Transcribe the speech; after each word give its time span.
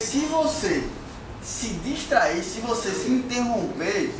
Se 0.00 0.20
você 0.20 0.88
se 1.42 1.70
distrair, 1.84 2.44
se 2.44 2.60
você 2.60 2.92
se 2.92 3.10
interromper, 3.10 4.14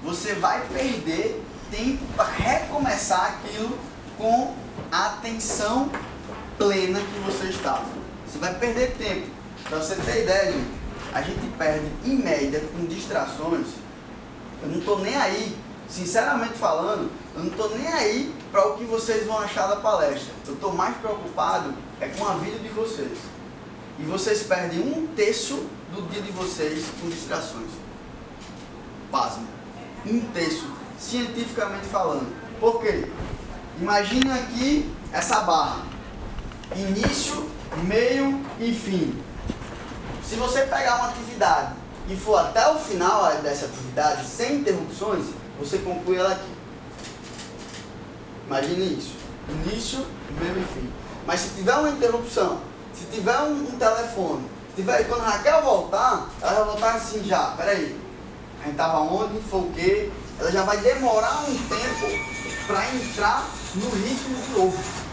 você 0.00 0.34
vai 0.34 0.64
perder 0.68 1.42
tempo 1.72 2.04
para 2.14 2.30
recomeçar 2.30 3.32
aquilo 3.32 3.76
com 4.16 4.54
a 4.92 5.06
atenção 5.06 5.90
plena 6.56 7.00
que 7.00 7.18
você 7.18 7.48
estava. 7.48 7.98
Você 8.38 8.44
vai 8.44 8.54
perder 8.54 8.94
tempo. 8.96 9.26
Para 9.64 9.78
você 9.78 9.96
ter 9.96 10.22
ideia, 10.22 10.52
gente, 10.52 10.70
a 11.12 11.22
gente 11.22 11.44
perde 11.58 11.86
em 12.04 12.16
média 12.18 12.62
com 12.72 12.86
distrações. 12.86 13.66
Eu 14.62 14.68
não 14.68 14.78
estou 14.78 15.00
nem 15.00 15.16
aí, 15.16 15.56
sinceramente 15.88 16.54
falando, 16.54 17.10
eu 17.34 17.42
não 17.42 17.50
estou 17.50 17.76
nem 17.76 17.88
aí 17.88 18.32
para 18.52 18.68
o 18.68 18.78
que 18.78 18.84
vocês 18.84 19.26
vão 19.26 19.38
achar 19.38 19.66
da 19.66 19.76
palestra. 19.76 20.32
Eu 20.46 20.54
estou 20.54 20.72
mais 20.72 20.96
preocupado 20.98 21.74
é 22.00 22.06
com 22.06 22.28
a 22.28 22.34
vida 22.34 22.60
de 22.60 22.68
vocês. 22.68 23.18
E 23.98 24.04
vocês 24.04 24.44
perdem 24.44 24.80
um 24.82 25.08
terço 25.16 25.66
do 25.92 26.08
dia 26.08 26.22
de 26.22 26.30
vocês 26.30 26.86
com 27.00 27.08
distrações. 27.08 27.70
Pasme. 29.10 29.48
Um 30.06 30.20
terço, 30.32 30.70
cientificamente 30.96 31.86
falando. 31.86 32.32
Por 32.60 32.80
quê? 32.80 33.08
Imagina 33.80 34.36
aqui 34.36 34.88
essa 35.12 35.40
barra. 35.40 35.82
Início, 36.76 37.57
meio 37.84 38.44
e 38.58 38.72
fim. 38.72 39.22
Se 40.22 40.36
você 40.36 40.62
pegar 40.62 40.96
uma 40.96 41.08
atividade 41.08 41.74
e 42.08 42.16
for 42.16 42.36
até 42.36 42.68
o 42.68 42.78
final 42.78 43.24
dessa 43.42 43.66
atividade 43.66 44.26
sem 44.26 44.56
interrupções, 44.56 45.26
você 45.58 45.78
conclui 45.78 46.16
ela 46.16 46.32
aqui. 46.32 46.52
Imagine 48.46 48.98
isso. 48.98 49.14
Início, 49.48 50.06
meio 50.40 50.58
e 50.58 50.64
fim. 50.74 50.92
Mas 51.26 51.40
se 51.40 51.48
tiver 51.50 51.74
uma 51.74 51.90
interrupção, 51.90 52.60
se 52.94 53.04
tiver 53.06 53.38
um, 53.40 53.62
um 53.62 53.78
telefone, 53.78 54.44
se 54.74 54.82
tiver, 54.82 55.04
quando 55.04 55.22
a 55.22 55.30
Raquel 55.30 55.62
voltar, 55.62 56.28
ela 56.40 56.52
vai 56.52 56.64
voltar 56.64 56.94
assim 56.94 57.24
já, 57.24 57.52
peraí. 57.56 57.98
A 58.60 58.64
gente 58.64 58.72
estava 58.72 59.00
onde, 59.00 59.40
foi 59.42 59.60
o 59.60 59.72
quê? 59.72 60.10
Ela 60.38 60.50
já 60.50 60.62
vai 60.62 60.78
demorar 60.78 61.44
um 61.48 61.56
tempo 61.68 62.66
para 62.66 62.94
entrar 62.94 63.48
no 63.74 63.90
ritmo 63.90 64.36
de 64.36 64.50
novo. 64.58 65.07